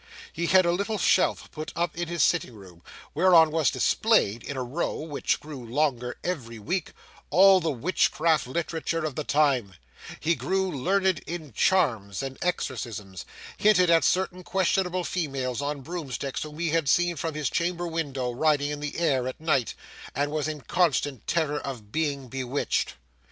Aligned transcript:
He 0.33 0.47
had 0.47 0.65
a 0.65 0.71
little 0.71 0.97
shelf 0.97 1.51
put 1.51 1.71
up 1.75 1.95
in 1.95 2.07
his 2.07 2.23
sitting 2.23 2.55
room, 2.55 2.81
whereon 3.13 3.51
was 3.51 3.69
displayed, 3.69 4.41
in 4.41 4.57
a 4.57 4.63
row 4.63 4.95
which 4.95 5.39
grew 5.39 5.63
longer 5.63 6.17
every 6.23 6.57
week, 6.57 6.93
all 7.29 7.59
the 7.59 7.69
witchcraft 7.69 8.47
literature 8.47 9.05
of 9.05 9.13
the 9.15 9.23
time; 9.23 9.75
he 10.19 10.33
grew 10.33 10.71
learned 10.71 11.19
in 11.27 11.53
charms 11.53 12.23
and 12.23 12.39
exorcisms, 12.41 13.25
hinted 13.57 13.91
at 13.91 14.03
certain 14.03 14.41
questionable 14.43 15.03
females 15.03 15.61
on 15.61 15.81
broomsticks 15.81 16.41
whom 16.41 16.57
he 16.57 16.69
had 16.71 16.89
seen 16.89 17.15
from 17.15 17.35
his 17.35 17.47
chamber 17.47 17.85
window, 17.85 18.31
riding 18.31 18.71
in 18.71 18.79
the 18.79 18.97
air 18.97 19.27
at 19.27 19.39
night, 19.39 19.75
and 20.15 20.31
was 20.31 20.47
in 20.47 20.61
constant 20.61 21.27
terror 21.27 21.59
of 21.59 21.91
being 21.91 22.27
bewitched. 22.27 22.95